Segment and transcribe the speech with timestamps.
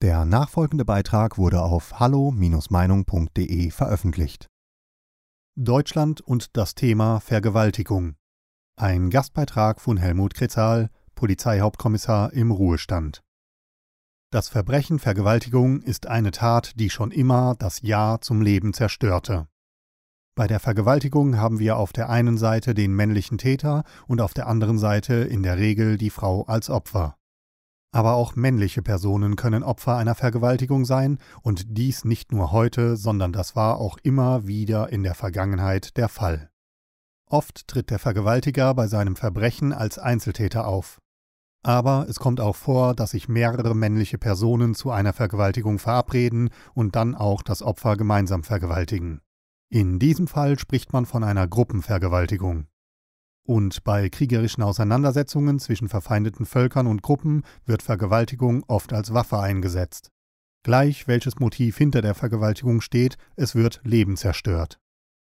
[0.00, 4.46] Der nachfolgende Beitrag wurde auf hallo-meinung.de veröffentlicht.
[5.56, 8.14] Deutschland und das Thema Vergewaltigung.
[8.76, 13.24] Ein Gastbeitrag von Helmut Kretzal, Polizeihauptkommissar im Ruhestand.
[14.30, 19.48] Das Verbrechen Vergewaltigung ist eine Tat, die schon immer das Ja zum Leben zerstörte.
[20.36, 24.46] Bei der Vergewaltigung haben wir auf der einen Seite den männlichen Täter und auf der
[24.46, 27.17] anderen Seite in der Regel die Frau als Opfer.
[27.90, 33.32] Aber auch männliche Personen können Opfer einer Vergewaltigung sein, und dies nicht nur heute, sondern
[33.32, 36.50] das war auch immer wieder in der Vergangenheit der Fall.
[37.30, 41.00] Oft tritt der Vergewaltiger bei seinem Verbrechen als Einzeltäter auf.
[41.62, 46.94] Aber es kommt auch vor, dass sich mehrere männliche Personen zu einer Vergewaltigung verabreden und
[46.94, 49.20] dann auch das Opfer gemeinsam vergewaltigen.
[49.70, 52.68] In diesem Fall spricht man von einer Gruppenvergewaltigung.
[53.48, 60.10] Und bei kriegerischen Auseinandersetzungen zwischen verfeindeten Völkern und Gruppen wird Vergewaltigung oft als Waffe eingesetzt.
[60.64, 64.78] Gleich welches Motiv hinter der Vergewaltigung steht, es wird Leben zerstört.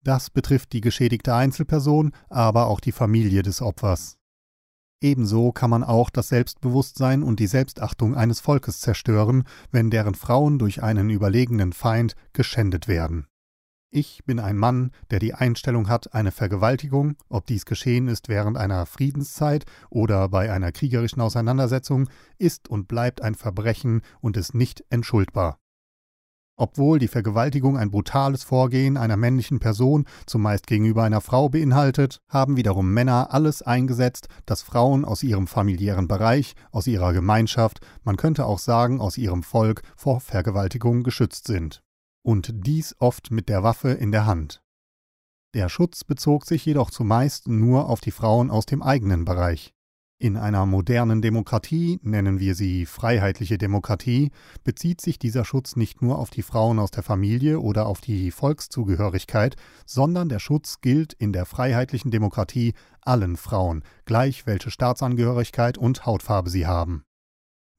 [0.06, 4.16] Das betrifft die geschädigte Einzelperson, aber auch die Familie des Opfers.
[5.02, 10.60] Ebenso kann man auch das Selbstbewusstsein und die Selbstachtung eines Volkes zerstören, wenn deren Frauen
[10.60, 13.28] durch einen überlegenen Feind geschändet werden.
[13.96, 18.58] Ich bin ein Mann, der die Einstellung hat, eine Vergewaltigung, ob dies geschehen ist während
[18.58, 24.84] einer Friedenszeit oder bei einer kriegerischen Auseinandersetzung, ist und bleibt ein Verbrechen und ist nicht
[24.90, 25.60] entschuldbar.
[26.56, 32.58] Obwohl die Vergewaltigung ein brutales Vorgehen einer männlichen Person, zumeist gegenüber einer Frau, beinhaltet, haben
[32.58, 38.48] wiederum Männer alles eingesetzt, dass Frauen aus ihrem familiären Bereich, aus ihrer Gemeinschaft, man könnte
[38.48, 41.83] auch sagen aus ihrem Volk, vor Vergewaltigung geschützt sind
[42.24, 44.64] und dies oft mit der Waffe in der Hand.
[45.54, 49.74] Der Schutz bezog sich jedoch zumeist nur auf die Frauen aus dem eigenen Bereich.
[50.24, 54.32] In einer modernen Demokratie, nennen wir sie freiheitliche Demokratie,
[54.64, 58.32] bezieht sich dieser Schutz nicht nur auf die Frauen aus der Familie oder auf die
[58.32, 66.06] Volkszugehörigkeit, sondern der Schutz gilt in der freiheitlichen Demokratie allen Frauen, gleich welche Staatsangehörigkeit und
[66.06, 67.04] Hautfarbe sie haben.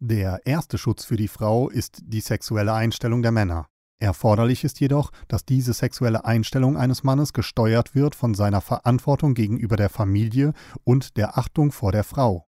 [0.00, 3.68] Der erste Schutz für die Frau ist die sexuelle Einstellung der Männer.
[4.00, 9.76] Erforderlich ist jedoch, dass diese sexuelle Einstellung eines Mannes gesteuert wird von seiner Verantwortung gegenüber
[9.76, 12.46] der Familie und der Achtung vor der Frau.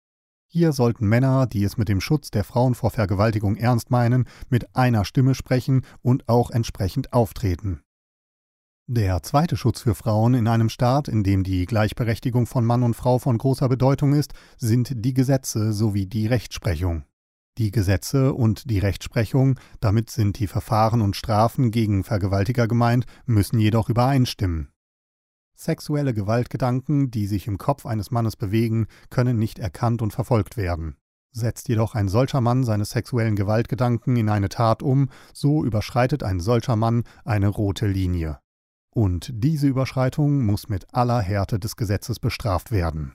[0.47, 4.77] Hier sollten Männer, die es mit dem Schutz der Frauen vor Vergewaltigung ernst meinen, mit
[4.77, 7.83] einer Stimme sprechen und auch entsprechend auftreten.
[8.87, 12.95] Der zweite Schutz für Frauen in einem Staat, in dem die Gleichberechtigung von Mann und
[12.95, 17.05] Frau von großer Bedeutung ist, sind die Gesetze sowie die Rechtsprechung.
[17.57, 23.61] Die Gesetze und die Rechtsprechung, damit sind die Verfahren und Strafen gegen Vergewaltiger gemeint, müssen
[23.61, 24.71] jedoch übereinstimmen.
[25.55, 30.97] Sexuelle Gewaltgedanken, die sich im Kopf eines Mannes bewegen, können nicht erkannt und verfolgt werden.
[31.31, 36.41] Setzt jedoch ein solcher Mann seine sexuellen Gewaltgedanken in eine Tat um, so überschreitet ein
[36.41, 38.41] solcher Mann eine rote Linie.
[38.91, 43.15] Und diese Überschreitung muss mit aller Härte des Gesetzes bestraft werden.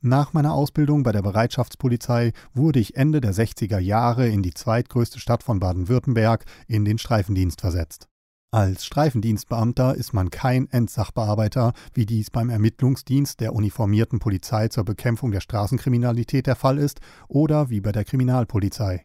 [0.00, 5.18] Nach meiner Ausbildung bei der Bereitschaftspolizei wurde ich Ende der 60er Jahre in die zweitgrößte
[5.18, 8.08] Stadt von Baden-Württemberg in den Streifendienst versetzt.
[8.52, 15.32] Als Streifendienstbeamter ist man kein Endsachbearbeiter, wie dies beim Ermittlungsdienst der uniformierten Polizei zur Bekämpfung
[15.32, 19.04] der Straßenkriminalität der Fall ist oder wie bei der Kriminalpolizei.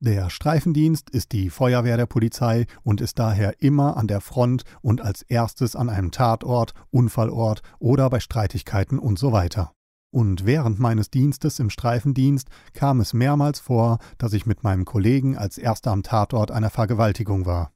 [0.00, 5.00] Der Streifendienst ist die Feuerwehr der Polizei und ist daher immer an der Front und
[5.00, 9.72] als erstes an einem Tatort, Unfallort oder bei Streitigkeiten und so weiter.
[10.16, 15.36] Und während meines Dienstes im Streifendienst kam es mehrmals vor, dass ich mit meinem Kollegen
[15.36, 17.70] als erster am Tatort einer Vergewaltigung war.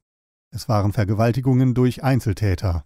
[0.49, 2.83] Es waren Vergewaltigungen durch Einzeltäter.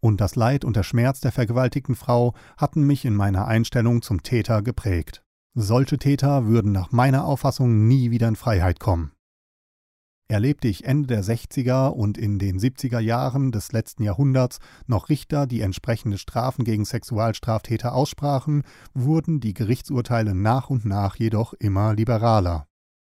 [0.00, 4.22] Und das Leid und der Schmerz der vergewaltigten Frau hatten mich in meiner Einstellung zum
[4.22, 5.22] Täter geprägt.
[5.52, 9.13] Solche Täter würden nach meiner Auffassung nie wieder in Freiheit kommen
[10.28, 15.46] erlebte ich Ende der 60er und in den 70er Jahren des letzten Jahrhunderts noch Richter,
[15.46, 18.62] die entsprechende Strafen gegen Sexualstraftäter aussprachen,
[18.94, 22.66] wurden die Gerichtsurteile nach und nach jedoch immer liberaler.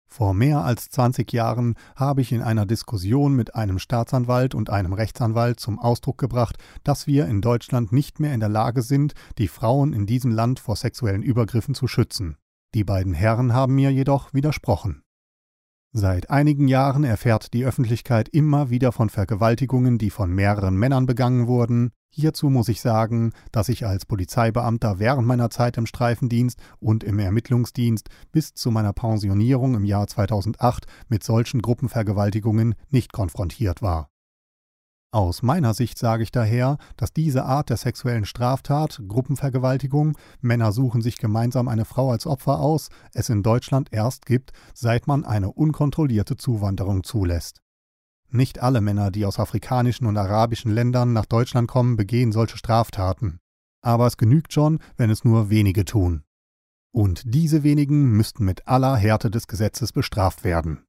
[0.09, 4.93] Vor mehr als 20 Jahren habe ich in einer Diskussion mit einem Staatsanwalt und einem
[4.93, 9.49] Rechtsanwalt zum Ausdruck gebracht, dass wir in Deutschland nicht mehr in der Lage sind, die
[9.49, 12.37] Frauen in diesem Land vor sexuellen Übergriffen zu schützen.
[12.73, 15.03] Die beiden Herren haben mir jedoch widersprochen.
[15.93, 21.47] Seit einigen Jahren erfährt die Öffentlichkeit immer wieder von Vergewaltigungen, die von mehreren Männern begangen
[21.47, 21.91] wurden.
[22.09, 27.19] Hierzu muss ich sagen, dass ich als Polizeibeamter während meiner Zeit im Streifendienst und im
[27.19, 34.09] Ermittlungsdienst bis zu meiner Pensionierung im Jahr 2008 mit solchen Gruppenvergewaltigungen nicht konfrontiert war.
[35.11, 41.01] Aus meiner Sicht sage ich daher, dass diese Art der sexuellen Straftat, Gruppenvergewaltigung, Männer suchen
[41.01, 45.51] sich gemeinsam eine Frau als Opfer aus, es in Deutschland erst gibt, seit man eine
[45.51, 47.61] unkontrollierte Zuwanderung zulässt.
[48.29, 53.39] Nicht alle Männer, die aus afrikanischen und arabischen Ländern nach Deutschland kommen, begehen solche Straftaten.
[53.81, 56.23] Aber es genügt schon, wenn es nur wenige tun.
[56.91, 60.86] Und diese wenigen müssten mit aller Härte des Gesetzes bestraft werden.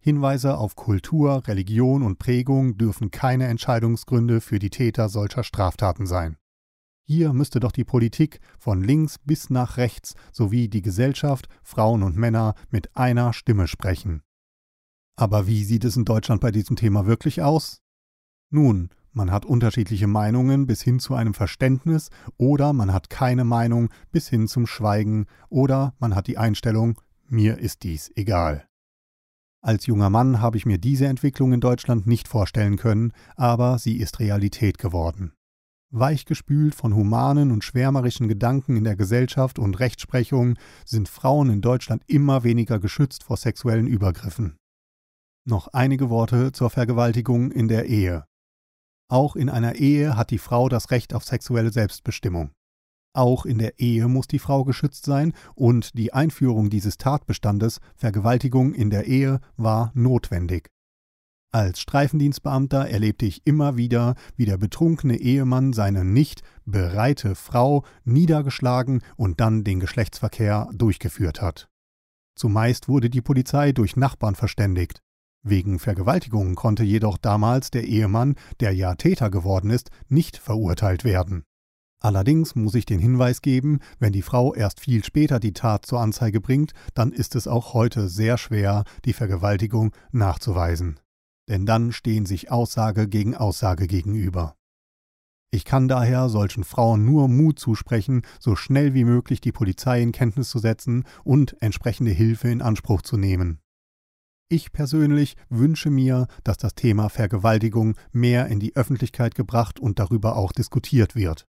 [0.00, 6.36] Hinweise auf Kultur, Religion und Prägung dürfen keine Entscheidungsgründe für die Täter solcher Straftaten sein.
[7.02, 12.16] Hier müsste doch die Politik von links bis nach rechts sowie die Gesellschaft, Frauen und
[12.16, 14.22] Männer mit einer Stimme sprechen.
[15.16, 17.80] Aber wie sieht es in Deutschland bei diesem Thema wirklich aus?
[18.50, 23.88] Nun, man hat unterschiedliche Meinungen bis hin zu einem Verständnis oder man hat keine Meinung
[24.12, 28.67] bis hin zum Schweigen oder man hat die Einstellung, mir ist dies egal.
[29.60, 33.96] Als junger Mann habe ich mir diese Entwicklung in Deutschland nicht vorstellen können, aber sie
[33.98, 35.32] ist Realität geworden.
[35.90, 42.02] Weichgespült von humanen und schwärmerischen Gedanken in der Gesellschaft und Rechtsprechung sind Frauen in Deutschland
[42.06, 44.56] immer weniger geschützt vor sexuellen Übergriffen.
[45.46, 48.26] Noch einige Worte zur Vergewaltigung in der Ehe.
[49.10, 52.50] Auch in einer Ehe hat die Frau das Recht auf sexuelle Selbstbestimmung.
[53.18, 58.74] Auch in der Ehe muss die Frau geschützt sein und die Einführung dieses Tatbestandes Vergewaltigung
[58.74, 60.70] in der Ehe war notwendig.
[61.50, 69.02] Als Streifendienstbeamter erlebte ich immer wieder, wie der betrunkene Ehemann seine nicht bereite Frau niedergeschlagen
[69.16, 71.68] und dann den Geschlechtsverkehr durchgeführt hat.
[72.36, 75.02] Zumeist wurde die Polizei durch Nachbarn verständigt.
[75.42, 81.47] Wegen Vergewaltigung konnte jedoch damals der Ehemann, der ja Täter geworden ist, nicht verurteilt werden.
[82.00, 86.00] Allerdings muss ich den Hinweis geben, wenn die Frau erst viel später die Tat zur
[86.00, 91.00] Anzeige bringt, dann ist es auch heute sehr schwer, die Vergewaltigung nachzuweisen.
[91.48, 94.54] Denn dann stehen sich Aussage gegen Aussage gegenüber.
[95.50, 100.12] Ich kann daher solchen Frauen nur Mut zusprechen, so schnell wie möglich die Polizei in
[100.12, 103.60] Kenntnis zu setzen und entsprechende Hilfe in Anspruch zu nehmen.
[104.50, 110.36] Ich persönlich wünsche mir, dass das Thema Vergewaltigung mehr in die Öffentlichkeit gebracht und darüber
[110.36, 111.46] auch diskutiert wird.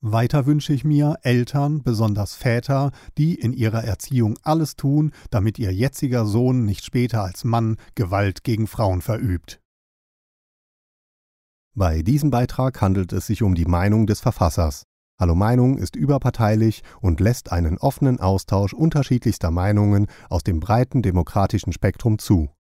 [0.00, 5.72] Weiter wünsche ich mir Eltern, besonders Väter, die in ihrer Erziehung alles tun, damit ihr
[5.72, 9.60] jetziger Sohn nicht später als Mann Gewalt gegen Frauen verübt.
[11.74, 14.84] Bei diesem Beitrag handelt es sich um die Meinung des Verfassers.
[15.18, 21.72] Hallo Meinung ist überparteilich und lässt einen offenen Austausch unterschiedlichster Meinungen aus dem breiten demokratischen
[21.72, 22.50] Spektrum zu.